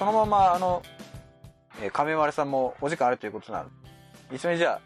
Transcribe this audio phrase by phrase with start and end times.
[0.00, 0.82] で、そのまま、あの、
[1.82, 3.68] えー亀丸さんもお時間あるということなの
[4.30, 4.80] で、一緒にじゃあ、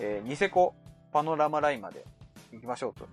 [0.00, 0.74] えーニセコ
[1.12, 2.04] パノラマラインまで
[2.52, 3.06] 行きましょうと。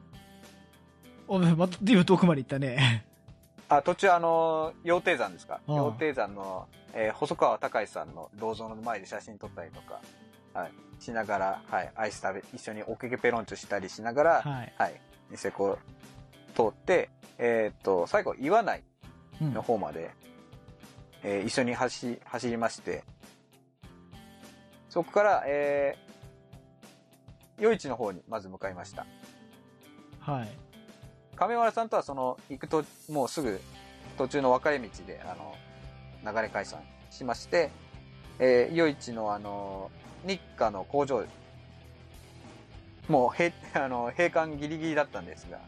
[1.28, 3.06] おまた、随分遠くまで行ったね。
[3.68, 5.60] あ、途中あの、羊蹄山ですか？
[5.68, 10.00] 羊蹄山の、えー細川隆さんの銅像の前で写真撮ったりとか、
[10.54, 14.74] はい、しながら、はい、アイス食べ、一緒におけけペロンチョしたりしながら、はい。
[14.78, 15.78] はい、ニセコ
[16.56, 18.84] 通って、えーっと、最後、岩内
[19.42, 20.12] うんの方まで、
[21.24, 23.04] えー一緒に走、走りまして、
[24.90, 29.06] そこから、えー、夜市の方にまず向かいました。
[30.20, 30.50] はい。
[31.36, 33.62] 亀原さんとはその、行くと、もうすぐ
[34.18, 35.56] 途中の分かれ道で、あの、
[36.34, 37.72] 流れ解散しまして、
[38.40, 39.92] えー、夜市のあの、
[40.26, 41.24] 日課の工場、
[43.08, 43.52] もう、閉、
[43.82, 45.60] あの、閉館ギリギリだったんですが、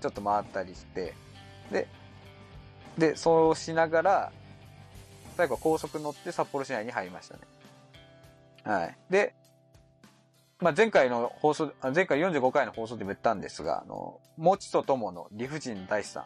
[0.00, 1.14] ちょっと回ったりして、
[1.70, 1.86] で、
[3.00, 4.32] で、そうしながら、
[5.36, 7.40] 最後は高速乗って札幌市内に入りましたね。
[8.62, 8.96] はい。
[9.08, 9.34] で、
[10.60, 16.24] まあ、前回の放送、あ前回45回の放送でも言ったんですが、あの、もちとともの理不尽大師さん。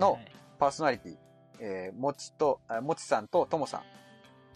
[0.00, 0.18] の
[0.58, 1.16] パーソナリティ、
[1.60, 3.82] えー、もちと、あもちさんとともさん。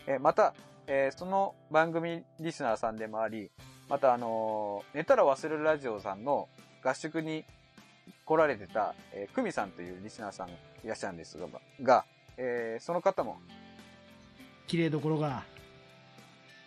[0.07, 0.55] えーまた、
[0.89, 3.53] えーその番組リスナーさんでもあり、
[3.89, 6.49] またあのー寝たら忘れるラジオさんの
[6.83, 7.45] 合宿に
[8.25, 10.53] 来られてた、えー、久美さんというリスナーさんい
[10.85, 11.47] らっしゃるんですが、
[11.83, 12.05] が
[12.37, 13.39] えーその方も、
[14.67, 15.45] 綺麗どころが。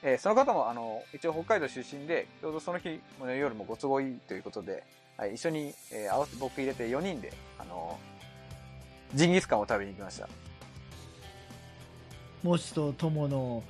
[0.03, 4.83] えーその方も、あの、一応北海道出身で、ちょうどその日の夜もご都合いいということで、
[5.17, 7.99] はい、一緒に、えー合わせて僕入れて4人で、あの、
[9.13, 10.29] ジンギスカンを食べに行きました。
[12.43, 13.63] もちとともの、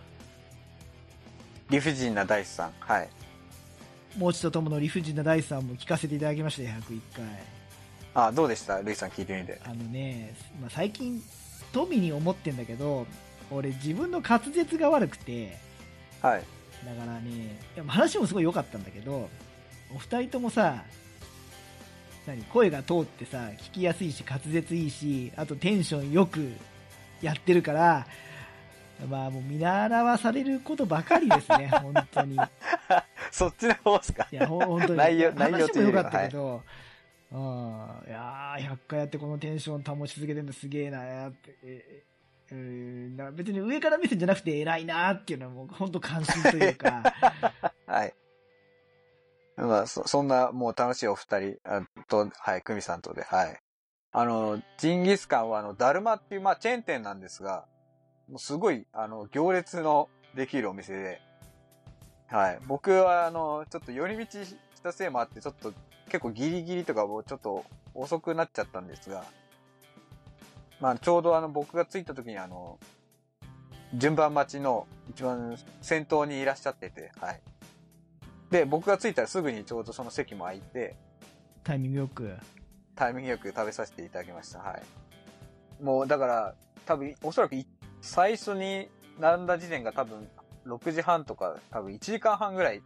[1.70, 2.73] 理不尽な大師さん。
[2.80, 3.10] はい。
[4.16, 7.26] もちとともの理不尽な第三も聞かせていただきましたよ、101回。
[8.16, 8.82] あ、どうでした？
[8.82, 9.62] ルイさん聞いてみて。
[9.64, 11.22] あのね、まあ、最近、
[11.72, 13.06] 富に思ってんだけど、
[13.52, 15.58] 俺自分の滑舌が悪くて、
[16.22, 16.44] はい。
[16.86, 19.30] だからね、いや話もすごい良かったんだけど、
[19.94, 20.84] お二人ともさ、
[22.26, 26.52] 何、声が通ってさ、聞きやすいし、滑舌いいし、あとテンションよく
[27.22, 28.08] やってるから、
[29.06, 32.36] まあもう見習わされることばかりですね、 本当に。
[32.36, 32.40] い
[33.32, 34.28] そっちの方ですか？
[34.32, 34.98] や、ほ本当に。
[34.98, 36.64] 内容内容も良かったけど、
[37.32, 37.40] うん、
[38.08, 41.56] いやー、100回やってこのテンション保ち続けてるのすげえなって。
[41.64, 42.04] え
[42.50, 47.04] うん、だから別に上から目線じゃなくて偉いなっていうのはもう本当感心というか、
[47.86, 48.14] はい。
[49.58, 53.60] まあ、そ、そんな、もう楽しいお二人、あと、はい、久美さんとで、はい。
[54.14, 57.66] あの、ジンギスカンは、あの、ダルマっていう、まあ、チェーン店なんですが、
[58.30, 61.21] もうすごい、あの、行列のできるお店で、
[62.27, 62.60] はい。
[62.67, 65.73] 僕は、あの、ちょっと寄り道したせいもあって、ちょっと、
[66.05, 69.23] 結構ギリギリとかもうちょっと遅くなっちゃったんですが、
[70.80, 72.80] まあ、ちょうどあの、僕が着いた時にあの、
[73.93, 77.42] 順番待ちの一番先頭にいらっしゃってて、はい。
[78.52, 80.95] で、僕が着いたらすぐにちょうどその席も空いて、
[81.64, 82.33] タイミングよく。
[82.95, 84.60] タイミングよく食べさせていただきました。
[84.60, 85.83] はい。
[85.83, 86.55] もう、だから、
[86.86, 87.66] 多分、おそらくい
[88.02, 90.28] 最初に並んだ時点が多分、
[90.66, 92.82] 6時半とか、多分1時間半ぐらい、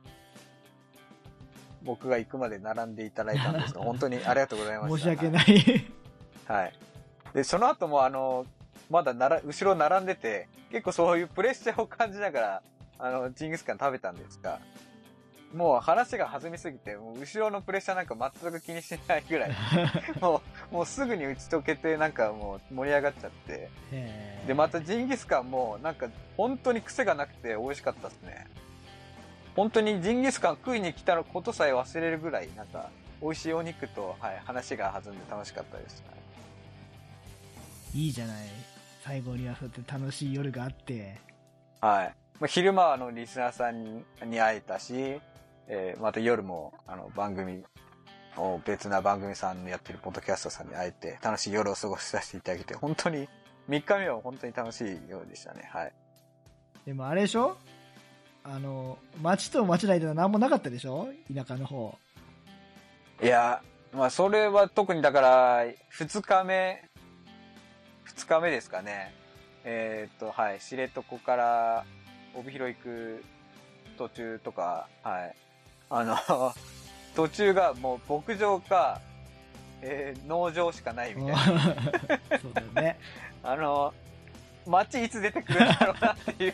[1.84, 4.98] 僕が行くまで並んでいただいたんですが、 本当にありがとうございました。
[4.98, 5.92] 申し訳ない。
[6.46, 6.74] はい。
[7.34, 8.46] で、その後もあの、
[8.90, 12.64] まだなら、後ろ並んでて、結構そういうプレッシャーを感じながら、
[13.00, 14.60] あの、ジンギスカン食べたんですが、
[15.54, 19.52] もう話が弾みすぎて、もう後ろのプレッシャーなんか全く気にしないぐらい、
[20.22, 20.42] も
[20.72, 23.70] う、もうすぐに打ち解けて、なんかもう盛り上がっちゃって、
[24.48, 26.08] で、またジンギスカンも、なんか
[26.38, 28.48] 本当に癖がなくて美味しかったですね。
[29.56, 32.90] 本当にジンギスカン食いに来たことさえ忘れるぐらい、なんか、
[33.22, 36.04] 美味しいお肉と、はい、話が弾んで楽しかったです。
[37.94, 38.48] いいじゃない。
[39.04, 41.18] 最後にはそうやって楽しい夜があって。
[41.82, 42.16] はい。
[42.40, 45.20] まあ、昼間はあの、リスナーさんにに会えたし、
[45.68, 47.64] えーまた夜も、あの、番組
[48.38, 53.28] を別な番組さんのやってるポッドキャストさんに会えて、楽しい夜を過ごさせていただけて、本当に、
[53.70, 55.70] 3日目は本当に楽しいようでしたね。
[55.72, 55.94] はい。
[56.86, 57.58] でもあれでしょ？
[58.44, 61.08] あの、町と町の間は何もなかったでしょ？
[61.34, 61.98] 田舎の方。
[63.22, 63.62] いや、
[63.94, 66.90] まあ、それは特にだから、2日目、
[68.08, 69.14] 2日目ですかね。
[69.64, 71.86] えーっと、はい、知床から
[72.34, 73.24] 帯広行く
[73.98, 75.36] 途中とか、はい。
[75.92, 76.56] あの、
[77.16, 79.02] 途中がもう牧場か、
[79.82, 81.62] えー農場しかないみたいな。
[82.42, 83.00] そうだよね。
[83.44, 83.94] あの、
[84.66, 86.54] 街いつ出てくるんだろうなっていう。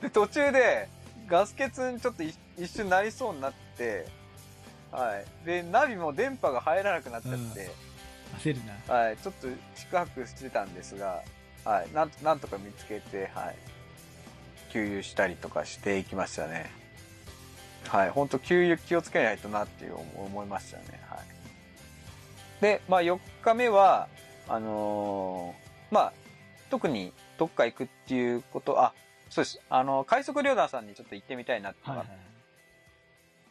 [0.00, 0.88] で、 途中で、
[1.26, 4.06] ガス欠にちょっと一一瞬なりそうになって、
[4.90, 5.46] はい。
[5.46, 7.70] で、ナビも電波が入らなくなっちゃって、
[8.38, 8.94] 焦るな。
[8.94, 9.16] はい。
[9.16, 11.22] ちょっと宿泊してたんですが、
[11.64, 13.56] はい、なんなんとか見つけて、はい、
[14.72, 16.81] 給油したりとかしていきましたね。
[17.88, 20.84] はい、本当給油気をつけないとなっていう思いましたね。
[21.08, 22.62] はい。
[22.62, 24.08] で、まあ4日目は、
[24.48, 26.12] あのーまあ、
[26.70, 28.94] 特にどっか行くっていうこと、あ、
[29.28, 29.60] そうです。
[29.68, 32.18] あの、海賊旅団さんにちょっと行ってみたいなっていうのがはいはい。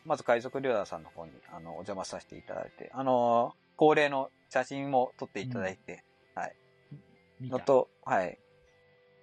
[0.06, 6.04] まず海賊旅団さんの方に、あの、お邪魔させていただいて、あの、恒例の写真も撮っていただいて、
[7.42, 8.38] 見たのと、はい。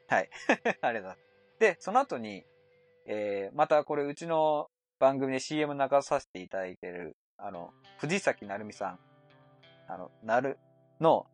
[0.08, 0.30] はい。
[0.50, 1.18] ありがとうございます。
[1.60, 2.44] で、その後に、
[3.06, 8.98] えー、またこれうちの番組で CM 流させていただいてる、あの、藤崎成美さん。
[9.88, 10.58] あの、なる、
[11.00, 11.26] の、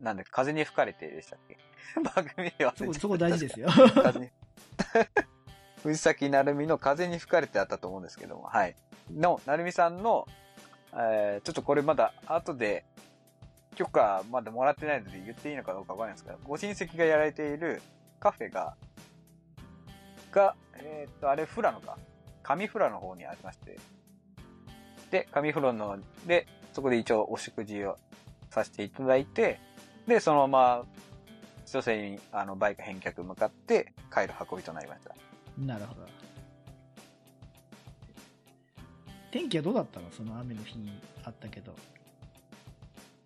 [0.00, 1.58] なんで、風に吹かれてでしたっけ？
[2.14, 3.68] 番組で忘れちゃったそこ、そこ大事ですよ。
[5.82, 8.76] 藤崎成美の風に吹かれてあったと思うんですけども、はい。
[9.10, 10.26] の、成美さんの、
[10.94, 12.84] えー、ちょっとこれまだ後で
[13.74, 17.82] 許可まだもらってないので言っていいのかどうかわかんないですけど、ご親戚がやられている
[18.20, 18.76] カフェが、
[20.30, 21.98] が、えーっと、あれフラノか。
[22.42, 23.78] 上富良の方にありまして。
[25.10, 27.98] で、上富良の、で、そこで一応お食事を
[28.50, 29.60] させていただいて、
[30.06, 30.86] で、そのまま、
[31.70, 35.14] 女性に、あの、バイク返却向かって帰る運びとなりました。
[35.58, 36.00] なるほど。
[39.30, 40.10] 天気はどうだったの？
[40.10, 41.74] その雨の日にあったけど。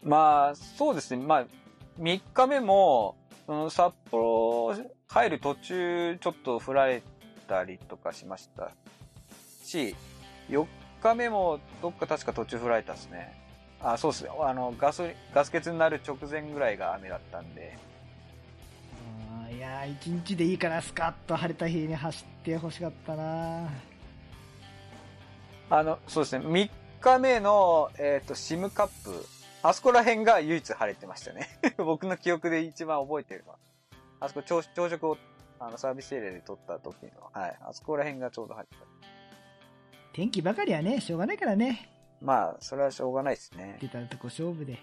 [0.05, 1.25] まあ、そうですね。
[1.25, 1.47] まあ、
[1.99, 3.17] 3日目も、
[3.49, 4.75] うん、札幌
[5.09, 7.03] 帰る途中、ちょっと降られ
[7.49, 8.71] たりとかしました
[9.67, 9.95] し、
[10.49, 10.67] 4
[11.03, 13.37] 日目もどっか確か途中降られたですね。
[13.81, 14.31] あ、そうですね。
[14.41, 17.77] あの、ガソリン、ガス欠になる直前ぐらいが雨だったんで。
[19.45, 23.69] あーいやー、一日でいいからスカッと晴れた日に走ってほしかったな
[25.69, 26.47] あの、そうですね。
[26.47, 26.71] 3
[27.01, 29.27] 日目の、えっ、と、シムカップ。
[29.63, 31.49] あそこら辺が唯一晴れてましたね。
[31.77, 33.59] 僕の記憶で一番覚えてるのは。
[34.21, 35.19] あそこ朝朝食を
[35.59, 37.59] あのサービスエリアで取った時の、はい。
[37.61, 39.16] あそこら辺がちょうど入ってた。
[40.17, 41.91] 天気ばかりはね、しょうがないからね。
[42.23, 43.77] まあ、それはしょうがないですね。
[43.83, 44.79] 出たとこ勝負で。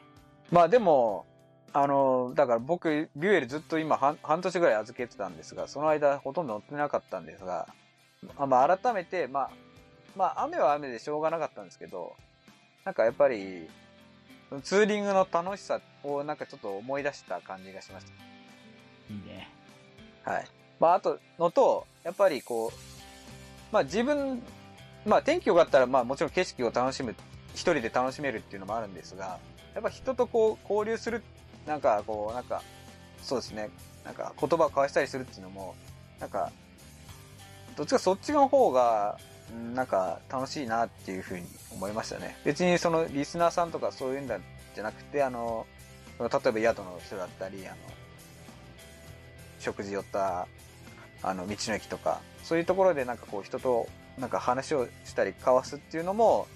[0.51, 1.25] まあでも、
[1.73, 7.67] あの、だから僕、ビュエルずっと今半半年ぐらい預けてたんですが、その間ほとんど乗ってなかったんですが、
[8.37, 9.51] あまあ改めて、まあ、
[10.15, 12.13] まあ雨は雨でしょうがなかったんですけど、
[12.85, 13.67] なんかやっぱり、
[14.61, 18.03] ツーリングの楽しさをなんかちょっと思い出した感じがしまし
[19.09, 19.49] いいね。
[20.23, 20.29] た。
[20.29, 20.47] はい。
[20.79, 22.71] まああとのと、やっぱりこう、
[23.71, 24.43] まあ自分、
[25.05, 27.15] まあ天気良かったらまあもちろん景色を楽しむ、
[27.53, 29.39] 一人で楽しめるっていうのもあるんですが、
[29.73, 31.23] やっぱ人とこう交流する、
[31.65, 32.61] なんかこう、なんか、
[33.21, 33.69] そうですね、
[34.05, 35.75] なんか言葉を交わしたりするっていうのも、
[36.19, 36.51] なんか、
[37.75, 39.17] どっちかそっちの方が、
[39.75, 42.37] なんか楽しいなっていうふうに思いましたね。
[42.43, 44.39] 別にそのリスナーさんとかそういうんだ
[44.73, 45.65] じゃなくて、あの、
[46.19, 47.77] 例えば宿の人だったり、あの、
[49.59, 50.47] 食事寄った、
[51.21, 56.47] あの、道の駅とか、そういうところでなんかこう人となんか話をしたり交わすっていうのも、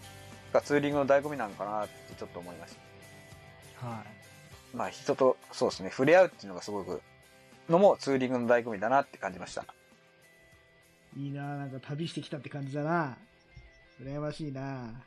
[0.63, 2.75] ツーリングの醍醐味なのかなってちょっと思いまし
[3.79, 3.87] た。
[3.87, 4.03] は
[4.73, 7.01] まあ人と、そうですね、触れ合うっていうのがすごく、
[7.69, 9.65] のもツーリングの醍醐味だなって感じました。
[11.15, 11.25] い。
[11.25, 13.17] いいななんか旅してきたって感じだな
[14.01, 15.03] 羨ましいな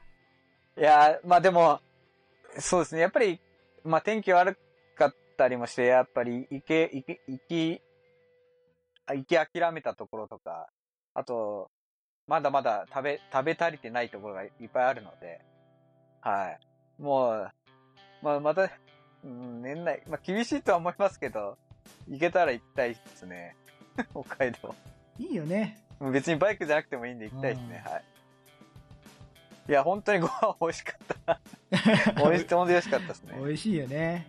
[0.77, 1.81] いやー、まあでも、
[2.59, 3.41] そうですね、やっぱり、
[3.85, 4.59] まあ天気悪
[4.97, 7.05] かったりもして、やっぱり行け、行
[7.49, 7.81] き、
[9.07, 10.69] あ行き諦めたところとか、
[11.15, 11.71] あと、
[12.31, 15.41] まだまだ食べ、食べ足りてないところがいっぱいあるので、
[16.21, 17.03] はい。
[17.03, 17.51] もう、
[18.23, 18.71] まあまた、
[19.25, 21.59] うん、年内、まあ厳しいとは思いますけど、
[22.09, 23.57] 行けたら行きたいですね。
[24.15, 24.73] 北海道。
[25.19, 25.83] いいよね。
[26.13, 28.05] 別にバイクじゃなくてもいいんで行きたいですね、うんはい。
[29.69, 31.41] いや、本当にご飯美味しかった。
[31.75, 33.35] 美味しい、本当に美味しかったですね。
[33.39, 34.29] 美味しいよね。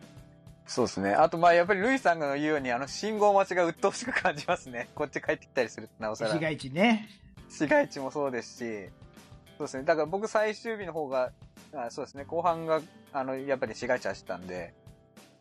[0.65, 1.13] そうですね。
[1.13, 4.89] あと、まあ、やっぱりルイさんが言うように、あの、信号待ちが鬱陶しく感じますね。
[4.95, 6.31] こっち帰ってきたりするとなおさら。
[6.31, 7.07] 市街地ね。
[7.51, 8.89] 市街地もそうですし、
[9.57, 9.83] そうですね。
[9.83, 11.31] だから僕最終日の方が、
[11.73, 12.23] あそうですね。
[12.23, 12.81] 後半が、
[13.11, 14.73] あの、やっぱり市街地走ったんで、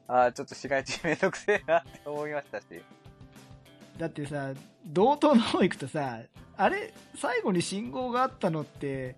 [0.08, 2.64] ああ、ちょっと市街地めんどくせえなって思いましたし。
[3.96, 4.52] だってさ、
[4.84, 6.20] 道東の方行くとさ、
[6.56, 9.14] あれ、最後に信号があったのって、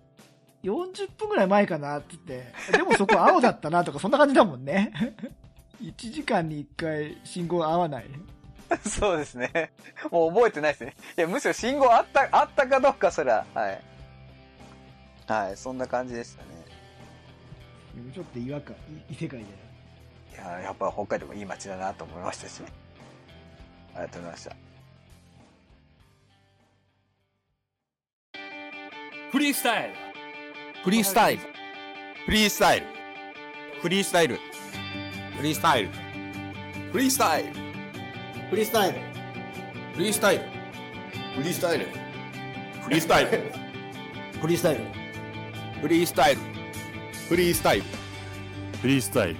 [0.63, 4.93] 40分ぐらい前かなって言って、でもそこ青だったなとか、そんな感じだもんね。
[5.81, 8.05] 1時間に1回信号合わない。
[8.87, 9.71] そうですね。
[10.11, 10.95] もう覚えてないですね。
[11.17, 13.81] いや、むしろ信号あった、あったかどうかすら、はい。
[15.27, 16.49] はい、そんな感じでしたね。
[17.95, 18.77] でもちょっと違和感、い
[19.09, 19.51] 異世界だよ。
[20.33, 22.61] いや、やっぱ北海道もいい街だなと思いましたし。
[23.95, 24.55] ありがとうございました。
[29.31, 29.95] フリースタイル
[30.83, 31.43] フリースタイル。
[32.25, 32.87] フリースタイル。
[33.81, 34.37] フリースタイル。
[35.37, 35.89] フリースタイル。
[36.91, 37.72] フリースタイル。
[38.53, 38.99] フフリースタイル。
[39.95, 40.43] フリースタイル。
[41.35, 41.87] フリースタイル。
[42.83, 43.31] フリースタイル。
[44.39, 44.81] フリースタイル。
[45.81, 46.41] フリースタイル。
[47.29, 47.83] フリースタイル。
[48.79, 49.35] フリースタイル。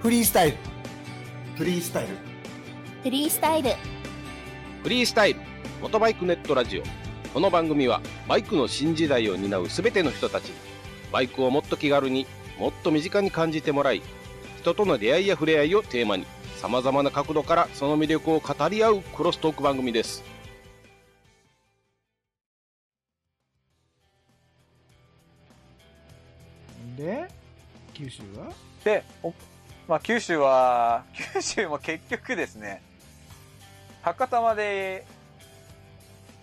[0.00, 0.56] フリースタイル。
[1.54, 2.16] フリースタイル。
[3.02, 3.70] フリースタイル。
[4.82, 5.40] フリースタイル。
[5.82, 6.82] モトバイクネットラジオ。
[7.34, 10.54] この番組はバイクの新時代を担う全ての人たちに
[11.12, 12.26] バイクをもっと気軽に
[12.58, 14.00] もっと身近に感じてもらい
[14.60, 16.24] 人との出会いや触れ合いをテーマに
[16.64, 20.24] さまざまな角度からその魅力を語り合うクロストーク番組です。
[26.96, 27.28] で、
[27.92, 28.50] 九州は？
[28.82, 29.34] で、お
[29.86, 31.04] まあ、九州は、
[31.34, 32.80] 九州も結局ですね、
[34.00, 35.04] 博多まで、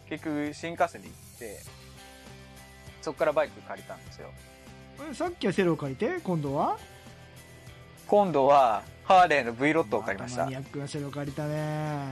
[0.08, 1.60] 結局新幹線で行って、
[3.02, 4.30] そこからバイク借りたんですよ。
[5.10, 6.78] えさっきはセロを借りて、今度は？
[8.06, 10.56] 今度は、ハーレーの V ロットを借りましたマニ。
[10.56, 12.06] アックなセロを借りたね。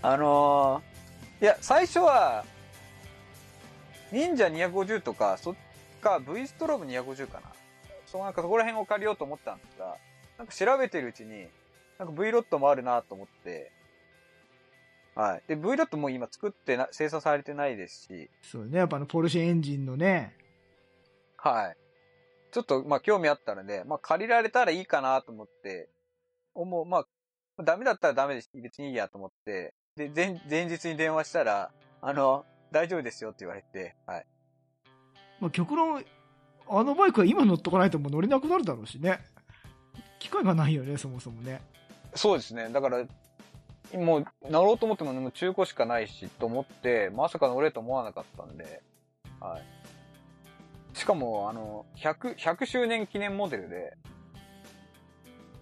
[0.00, 2.46] あのー、いや、最初は、
[4.10, 5.54] 忍者250とか、そっ
[6.00, 7.50] か、V ストローム250かな。
[8.06, 9.96] そう、なんかそこら辺を借りようと思ったんですが、
[10.38, 11.48] なんか調べてるうちに、
[11.98, 13.70] なんか V ロットもあるなと思って、
[15.14, 15.42] はい。
[15.48, 20.34] で、V ロットも今作ってな、生産されてないですし、そうね、やっぱあの、ポルシェエンジンのね、
[21.36, 21.76] はい。
[22.50, 25.88] ちょっと、まあ、興味あったので、まあ、借りられたらいいかなと思って、
[26.54, 26.98] 思う、ま
[27.58, 28.50] あ、ダメだったらダメです。
[28.54, 34.26] 別にいいやと思って、で、前、前日に電話したら、あの、大丈夫ですよって言われて、はい。
[35.40, 36.04] まあ、極論、
[36.70, 39.20] あのバイクは今乗っとかないともう乗れなくなるだろうしね。
[40.18, 41.60] 機会がないよね、そもそもね。
[42.14, 42.68] そうですね。
[42.70, 43.04] だから、
[43.94, 48.82] もう、乗ろうと思っても、もう中古しかないし、と思って、まさか乗れると思わなかったんで、
[49.40, 49.77] はい。
[50.98, 53.96] しかも、あの、100、100周年記念モデルで、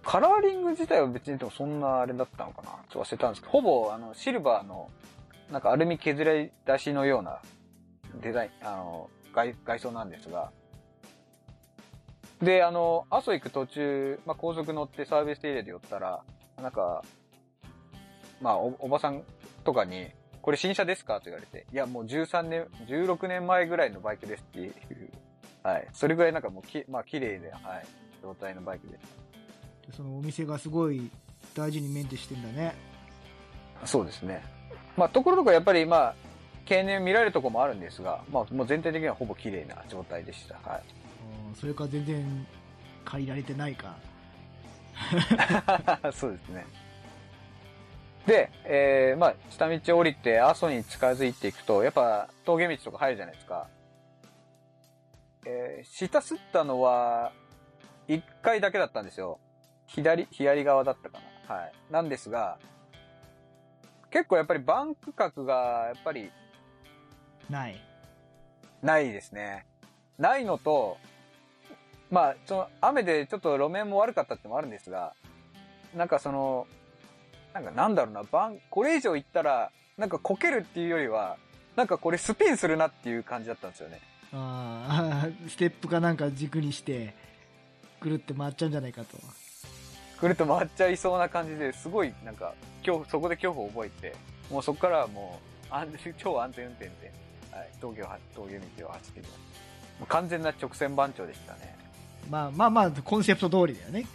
[0.03, 4.89] カラーリング自体は別にでもそんなあれだったのかなちょっと忘れたんですけど、ほぼ、あの、シルバーの、
[5.51, 7.41] なんかアルミ削り出しのような
[8.21, 10.51] デザイン、あの、外、外装なんですが、
[12.41, 16.23] で、あの、阿蘇行く途中、まあ、高速乗ってサービスエリアで寄ったら、
[16.61, 17.03] なんか、
[18.41, 19.23] まあ、お、おばさん
[19.63, 20.07] とかに、
[20.41, 21.15] これ新車ですか？
[21.15, 24.73] と言われて、いや、もう13年、16年前ぐらいのバイクですっていう、
[25.67, 25.87] はい。
[25.91, 27.61] それぐらいなんかもうき、まあ、綺麗で、はい、
[28.21, 29.01] 状態のバイクです。
[29.87, 31.11] でそのお店がすごい
[31.53, 32.73] 大事にメンテしてんだね。
[33.83, 34.41] そうですね。
[34.95, 36.15] まあ、ところどころやっぱり、まあ、
[36.63, 40.55] 経年見られるところもあるんですが、まあ、もう全体的にはほぼ綺麗な状態でした。
[40.55, 40.83] はい。
[41.49, 42.47] うんそれか全然
[43.03, 43.97] 借りられてないか。
[46.13, 46.65] そうですね。
[48.25, 53.67] で、えー、まあ、下道を降りて阿蘇に近づいていくと、やっぱ峠道とか入るじゃないですか。
[55.49, 57.31] えー、下すったのは、
[58.07, 59.39] 一回だけだったんですよ。
[59.85, 61.55] 左、左側だったかな。
[61.55, 61.73] はい。
[61.89, 62.59] なんですが、
[64.09, 66.31] 結構やっぱりバンク角が、やっぱり
[67.49, 67.81] ない。
[68.81, 69.65] ないですね。
[70.17, 70.97] ないのと、
[72.11, 75.13] まあ、その、雨でちょっと路面も悪かったってのもあるんですが、
[75.95, 76.67] なんかその、
[77.53, 81.37] なんかなんだろうな、バン、これ以上行ったら、なんかこけるっていうよりは、
[81.75, 83.99] なんかこれスピンするなっていう感じだったんですよね。
[84.33, 87.13] ああ、ステップかなんか軸にして、
[88.01, 89.17] ぐるって回っちゃうんじゃないかと。
[90.19, 92.53] くるっと回っちゃいそうな感じですごい、なんか、
[92.83, 94.15] 今日、そこで恐怖を覚えて、
[94.51, 95.39] もうそこからはも
[95.71, 97.11] う、安全、超安全運転で、
[97.51, 99.27] はい、峠をは、峠道を走ってき
[99.99, 101.75] ま完全な直線番長でしたね。
[102.29, 104.05] まあまあまあ、コンセプト通りだよね。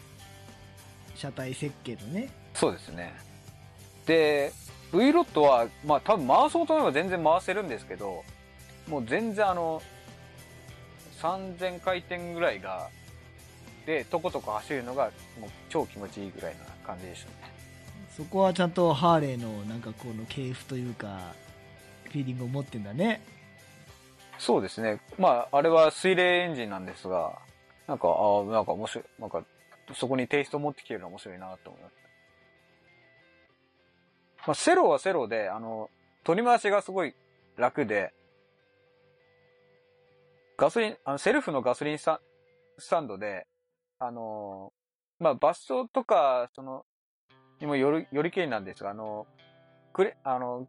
[1.14, 2.30] 車体設計のね。
[2.54, 3.14] そうですね。
[4.06, 4.52] で、
[4.92, 8.22] V ロットは、まあ多分回そうと思えば全然回せるんですけど、
[8.88, 9.80] もう全然あの、
[11.22, 12.88] 3000回転ぐらいが、
[13.86, 15.04] で、とことこ走るのが、
[15.40, 17.52] もう超気持ちいいぐらいな感じでしたね。
[18.16, 21.32] そこはちゃんとハーレーのなんかこの系譜というか、
[22.04, 23.22] フィーリングを持ってんだね。
[24.38, 25.00] そうですね。
[25.18, 27.38] まあ、あれは水冷エンジンなんですが、
[27.86, 29.44] なんか、ああ、なんか面白い、なんか、
[29.94, 32.02] そこにテイストを持ってきてるのは面白いなと思いました。
[34.48, 35.88] まあ、セロはセロで、あの、
[36.24, 37.14] 取り回しがすごい
[37.56, 38.12] 楽で、
[40.62, 42.20] ガソリン、あの、セルフのガソリンスタ
[42.78, 43.48] スタンドで、
[43.98, 44.72] あの
[45.18, 46.84] まあ、場所とか、その、
[47.60, 49.26] にもよる、よりけりなんですが、あの、
[49.92, 50.68] くれ、あの、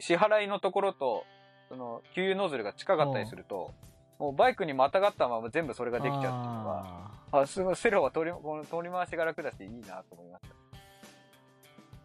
[0.00, 1.24] 支払いのところと、
[1.68, 3.74] その、給油ノズルが近かったりすると、
[4.18, 6.32] もうバイクにまたがったまま全部それができちゃうっていうの
[6.64, 10.54] が、ああ、すごい、セロは取り、この取り回しが楽だし、いいなと思いました。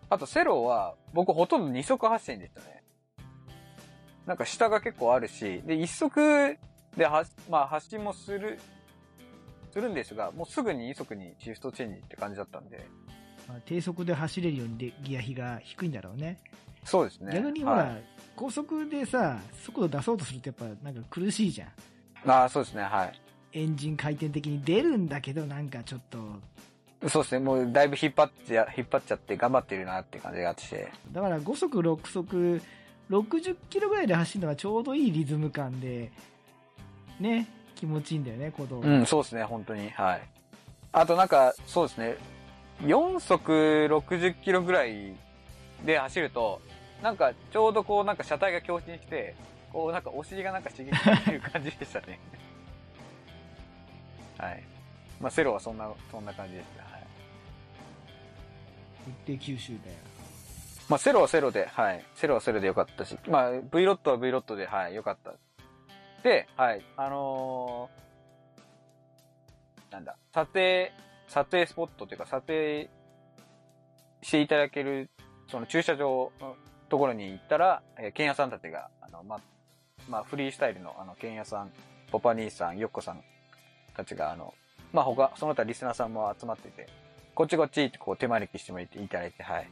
[0.09, 2.83] あと、セロは、僕ほとんど二足発進でしたね。
[4.25, 6.59] なんか下が結構あるし、で、一足
[6.95, 8.59] では、まあ、発進もする、
[9.71, 12.81] するんですが、もうすぐに二足にシフトチェンジって感じだったんで、ー
[13.49, 16.39] まあ低速で走れるようにでギア比が低いんだろうね。
[16.83, 17.33] そうですね。
[17.33, 18.03] 逆にほら、はい
[18.35, 22.29] 高速でさ、速度出そうとするとやっぱなんか苦しいじゃん。
[22.29, 23.21] ああ、そうですね、はい。
[23.53, 26.17] エンジン回転的に出るんだけど、なんかちょっと、
[27.09, 30.91] そうですね、もうだいぶ引っ張っちゃ、引っ張っちゃって頑張ってるなって感じがして。
[31.11, 32.61] だから5速、6速、
[33.09, 36.11] 60キロぐらいで走るのがちょうどいいリズム感で、
[37.21, 38.79] ね、気持ちいいんだよね、鼓動。
[38.79, 39.89] うん、そうですね、本当に。
[39.91, 40.21] はい。
[40.91, 42.17] あとなんか、そうですね、
[42.83, 45.13] 4速60キロぐらい
[45.85, 46.61] で走ると、
[47.01, 49.35] なんかちょうどこうなんか車体が強振して、
[49.71, 52.19] こうなんかお尻がなんか刺激される感じでしたね。
[54.37, 54.63] はい。
[55.19, 56.81] まあセロはそんな、そんな感じですね。
[56.91, 57.03] はい。
[59.07, 59.97] 一定九州だよ。
[60.89, 62.03] まあセロはセロで、はい。
[62.15, 65.33] セロはセロでよかったし、まあ V ロットは V ロットで、はい、よかった。
[66.23, 68.01] で、はい、あのー
[69.91, 70.91] なんだ、撮影、
[71.27, 72.89] 撮影スポットというか撮影
[74.21, 75.09] していただける、
[75.49, 76.55] その駐車場の
[76.89, 79.39] ところに行ったら、えー、剣屋さんたちが、あの、ま、
[80.09, 81.71] まあ、フリースタイルの、あの、剣屋さん、
[82.09, 83.21] ポパ兄さん、ヨッコさん
[83.95, 84.53] たちが、あの、
[84.93, 86.87] まあ、他、その他リスナーさんも集まってて、
[87.35, 89.69] こっちこっちってこう手招きしてもらっていただいて、はい。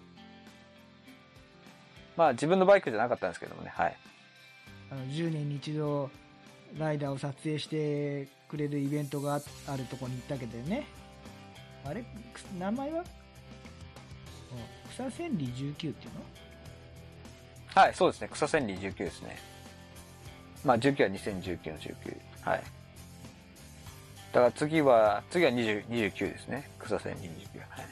[2.17, 3.97] まあ、自分のバイクじゃなかったんですけどもね、はい。
[4.91, 6.09] あの10年に一度、
[6.77, 10.85] ライダーを撮影してくれるイベントがあるところに行ったけどね。
[11.85, 12.03] あれ？
[12.57, 13.03] 名前は？
[14.91, 15.99] 草千里19っていうの？
[17.67, 18.29] はい、そうですね。
[18.31, 19.38] 草千里19ですね。
[20.65, 22.17] まあ、19は2019の19。
[22.41, 22.63] はい。
[24.33, 26.69] だから次は、次は20 29ですね。
[26.79, 27.59] 草千里29。
[27.59, 27.85] はい。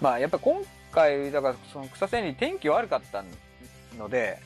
[0.00, 3.24] まあ、やっぱ今回、だからその草千里天気悪かった
[3.98, 4.38] ので、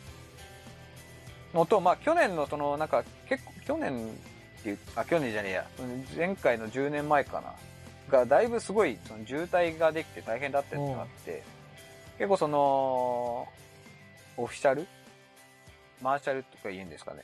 [1.52, 3.04] のと、まあ去年のその、なんか、
[3.66, 4.08] 去年
[4.60, 5.66] っていう、あ、去年じゃねえや、
[6.16, 7.54] 前回の10年前かな。
[8.10, 11.42] が、だいぶすごい、その渋滞ができて大変だったやつがあって、
[12.18, 13.48] 結構その、
[14.36, 14.86] オフィシャル？
[16.02, 17.22] マーシャルとか言うんですかね。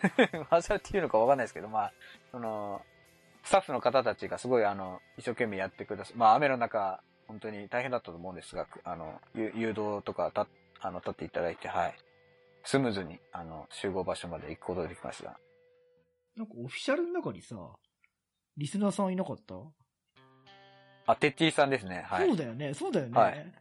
[0.50, 1.92] マーシャルっていうのかわかんないですけど、まあ、
[2.30, 2.82] その、
[3.44, 10.46] スタッフの方たちがすごいあの、一生懸命やってくださまあ雨の中、本当に大変だったと思うんですが、あの、ゆ誘導とかた、
[10.80, 11.94] あの、立っていただいて、はい。
[12.64, 15.38] スムーズに、あの、集合場所まで行くことができました。
[16.38, 17.56] なんかオフィシャルの中にさ、
[18.56, 19.56] リスナーさんいなかった、
[21.06, 22.04] あ、テッチーさんですね。
[22.06, 22.28] はい。
[22.28, 23.20] そうだよね、そうだよね。
[23.20, 23.52] はい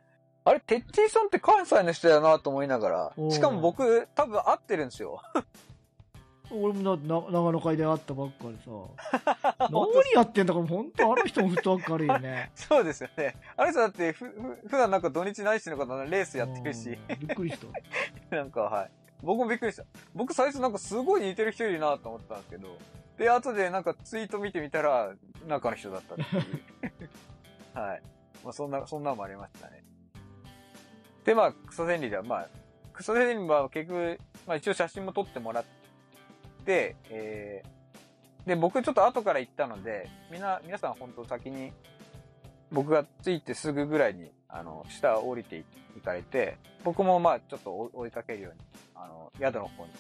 [0.46, 5.22] あれ、テッチーさんって関西の人だなと思いながら、しかも僕、多分会ってるんですよ。
[6.50, 8.72] 俺もなな長野会で会ったばっかりさ。
[9.70, 12.52] 何やってんだか本当あの人もフットワーク軽いよね。
[12.56, 13.36] そうですよね。
[13.58, 16.92] あれさ、だってふ、ふ、普段なんか土日何してるのかなレースやってるし。
[16.92, 17.68] うんびっくりした。
[18.38, 18.92] なんか、はい。
[19.22, 19.84] 僕もびっくりした。
[20.14, 22.78] 僕最初なんかすごい似てる人いるなと思ったんですけど、
[23.18, 25.14] で、後でなんかツイート見てみたら、
[25.48, 27.10] 中の人だったっていう。
[27.74, 28.02] はい。
[28.44, 29.84] まあそんな、そんなのもありましたね。
[31.26, 32.50] で、まあ、クソ千里では、まあ、
[32.94, 35.64] クソ千里は結局、まあ一応写真も撮ってもらっ
[36.64, 41.74] て、えー、で、僕ちょっと後から行ったので、みんな、皆さん本当先に、
[42.72, 48.60] 僕が着いてすぐぐらいに、あの、下降りて行かれて、僕もまあちょっと追追いかけるように、
[48.98, 49.92] あの、宿の方に、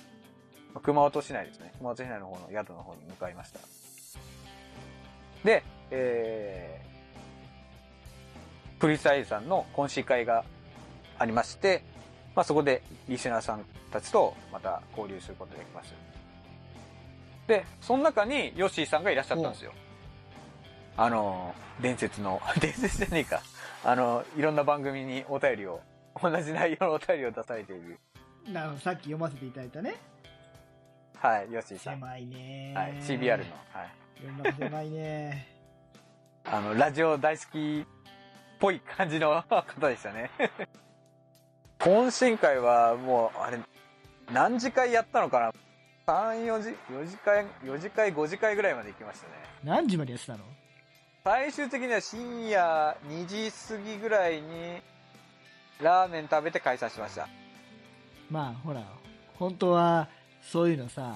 [0.73, 1.71] まあ熊本市内ですね。
[1.77, 3.59] 熊本市内の方の宿の方に向かいました。
[5.43, 10.43] で、えー、プリサイさんの懇親会が
[11.17, 11.83] ありまして、
[12.35, 16.07] まあそこでリスナーさんたちとまた交流することができました。
[17.47, 19.73] で、その中にヨッシーさんがいらっしゃったんですよ。
[20.97, 23.41] あの、伝説の、 伝説じゃねえか。
[23.83, 25.81] あの、いろんな番組にお便りを、
[26.21, 27.99] 同じ内容のお便りを出されている、
[28.51, 29.95] なさっき読ませていただいたね。
[31.17, 31.93] はい、ヨッシーさん。
[31.95, 33.93] 狭いねはい、CBR の、はい。
[34.23, 35.47] 世の中狭いね
[36.45, 37.87] あの、ラジオ大好きっ
[38.59, 40.29] ぽい感じの 方でしたね。
[41.79, 43.59] 懇親会はもう、あれ、
[44.31, 45.51] 何次会やったのかな
[46.05, 49.33] ?3、4時、4時会、4時会、5時会ぐらいまで行きましたね。
[49.63, 50.43] 何時までやってたの？
[51.23, 54.81] 最終的には深夜2時過ぎぐらいに、
[55.81, 57.27] ラーメン食べて解散しました。
[58.29, 58.83] まあほら、
[59.35, 60.07] 本当は
[60.41, 61.15] そういうのさ、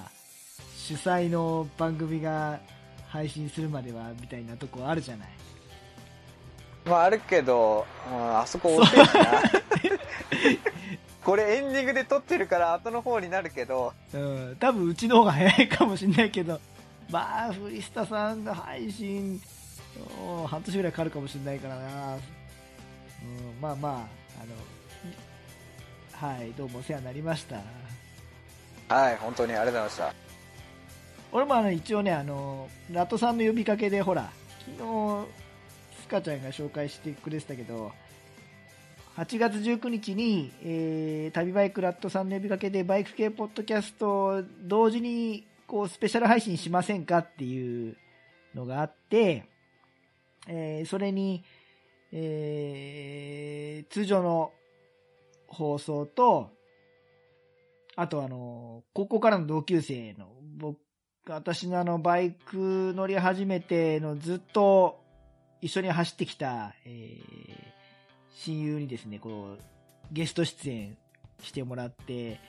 [0.77, 2.59] 主催の番組が
[3.07, 5.29] 配信するまではみたいなとこあるじゃない。
[6.85, 9.41] まああるけど、うん、あそこ遅いしな。
[11.23, 16.59] これエンディングで撮ってるから後の方になるけど、うん、多分うちの方が早いかもしんないけど、
[17.11, 19.41] まあ、フリスタさんが配信、うん
[20.47, 22.15] 半年ぐらいかかるかもしんないからな。
[22.15, 22.19] うん、
[23.61, 24.55] まあまあ、あの、
[26.21, 27.55] はい、どうもお世話になりました。
[28.93, 30.15] はい、本当にありがとうございまし
[31.31, 34.29] 俺もあの一応ね、あの、ラットさんの呼びかけで、ほら、
[34.59, 35.27] 昨日、
[36.03, 37.91] スかちゃんが紹介してくれてたけど、
[39.17, 47.97] 8月19日に、えー旅バイクラットさんの呼びかけでバイク系ポッドキャストを同時にこうスペシャル配信しませんかっていう
[48.53, 49.49] のがあって、
[50.47, 51.43] えーそれに、
[52.11, 54.51] えー通常の
[55.51, 56.51] 放送と、
[57.95, 60.79] あとあの、高校からの同級生の、僕、
[61.27, 65.03] 私のあの、バイク乗り始めてのずっと
[65.61, 67.71] 一緒に走ってきた、えー
[68.43, 69.63] 親友にですね、こう、
[70.11, 70.97] ゲスト出演
[71.43, 72.39] してもらって、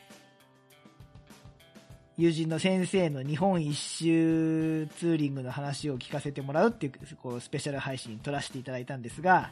[2.17, 9.51] 友人の先生の日本一周ツーリングの話を聞かせてもらうっていう、こう、スペシャル配信撮らせていただいたんですが、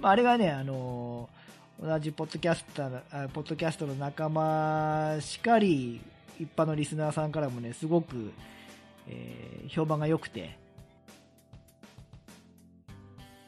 [0.00, 1.28] まあ、あれがね、あの
[1.82, 6.00] 同じポッドキャスター、ポッドキャストの仲間しかり、
[6.38, 8.32] 一般のリスナーさんからもね、すごく、
[9.08, 10.58] えー評判が良くて、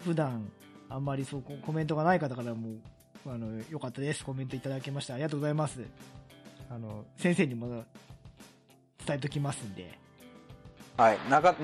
[0.04, 0.48] 普段
[0.88, 2.76] あんまりそうコメントがない方からも、
[3.26, 4.24] あの、良かったです。
[4.24, 5.14] コメントいただきました。
[5.14, 5.80] ありがとうございます。
[6.70, 7.84] あの、先生にも
[9.04, 9.98] 伝えときますんで。
[10.96, 11.18] はい。
[11.28, 11.54] 中、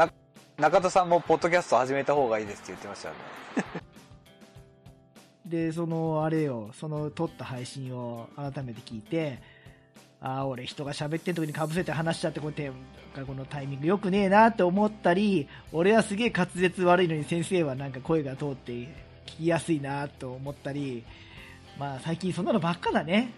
[0.59, 3.78] 中田さんもポッドキャスト始めた方がいいですって言ってましたよね。
[5.49, 9.41] で、その、あれよ、その撮った配信を改めて聞いて、
[10.21, 12.73] ああ、俺人が喋ってる時にかぶせて話しちゃって、こうやっ
[13.15, 18.89] て、このタイミング良くねえなって思ったり、俺はすげえ滑舌悪いのに先生はなんか声が通って聞
[19.25, 21.05] きやすいなと思ったり、
[21.79, 23.33] まあ最近そんなのばっかだね。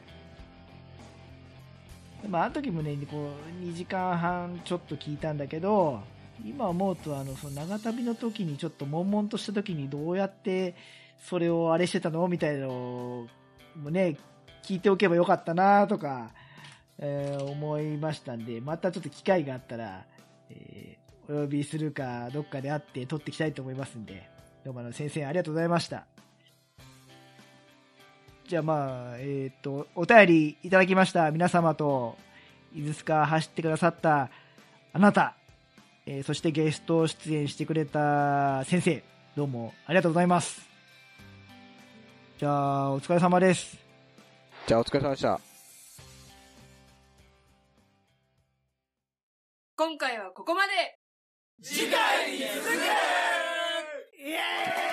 [2.29, 3.31] まあ、あの時もね、こ
[3.63, 6.01] う、2時間半ちょっと聞いたんだけど、
[6.45, 10.75] 今思うと、あの、その長旅の時にちょっと悶々とした時にどうやって
[11.21, 12.27] それをあれしてたの？
[12.29, 13.27] みたいなの
[13.77, 14.17] もね、
[14.65, 16.31] 聞いておけばよかったなとか、
[16.99, 20.05] えー思いましたんで、またちょっと機会があったら、
[20.51, 21.01] えー
[21.33, 24.29] お呼びするか、どっかで会って撮っていきたいと思いますんで、
[24.65, 26.07] どうもあの先生ありがとうございました。
[28.49, 32.19] じゃあまあ、えっ、と、お便りいただきました皆様と、
[32.75, 34.31] 伊豆スカ走ってくださった
[34.93, 35.37] あなた、
[36.07, 39.05] えーそしてゲスト出演してくれた先生、
[39.37, 40.70] どうもありがとうございます。
[42.41, 43.77] じゃあ、お疲れ様です。
[44.67, 45.39] じゃあ、お疲れ様でした。
[49.77, 50.73] 今回はここまで
[51.63, 52.71] 次回に続く
[54.19, 54.90] イエーイ